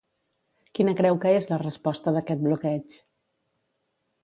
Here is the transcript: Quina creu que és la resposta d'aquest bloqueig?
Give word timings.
Quina 0.79 0.93
creu 1.01 1.19
que 1.25 1.33
és 1.41 1.49
la 1.51 1.59
resposta 1.65 2.15
d'aquest 2.17 2.43
bloqueig? 2.49 2.99